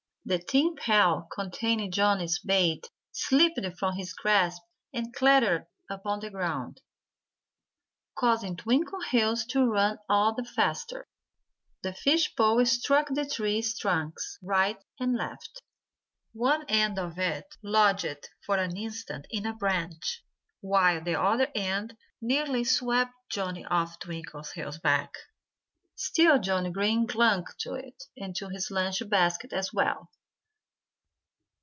The 0.23 0.37
tin 0.37 0.75
pail 0.75 1.27
containing 1.33 1.91
Johnnie's 1.91 2.37
bait 2.37 2.87
slipped 3.11 3.59
from 3.79 3.95
his 3.95 4.13
grasp 4.13 4.61
and 4.93 5.11
clattered 5.15 5.65
upon 5.89 6.19
the 6.19 6.29
ground, 6.29 6.79
causing 8.15 8.55
Twinkleheels 8.55 9.47
to 9.47 9.65
run 9.65 9.97
all 10.07 10.35
the 10.35 10.45
faster. 10.45 11.07
The 11.81 11.93
fish 11.95 12.33
pole 12.35 12.63
struck 12.67 13.07
the 13.09 13.25
tree 13.25 13.63
trunks 13.79 14.37
right 14.43 14.77
and 14.99 15.15
left. 15.17 15.63
One 16.33 16.65
end 16.69 16.99
of 16.99 17.17
it 17.17 17.57
lodged 17.63 18.29
for 18.45 18.57
an 18.57 18.77
instant 18.77 19.25
in 19.31 19.47
a 19.47 19.55
branch, 19.55 20.23
while 20.61 21.03
the 21.03 21.19
other 21.19 21.47
end 21.55 21.97
nearly 22.21 22.63
swept 22.63 23.11
Johnnie 23.31 23.65
off 23.65 23.97
Twinkleheels' 23.97 24.81
back. 24.83 25.13
Still 25.93 26.39
Johnnie 26.39 26.71
Green 26.71 27.05
clung 27.05 27.45
to 27.59 27.73
it 27.75 28.05
and 28.17 28.35
to 28.37 28.49
his 28.49 28.71
lunch 28.71 29.07
basket 29.07 29.53
as 29.53 29.71
well. 29.71 30.09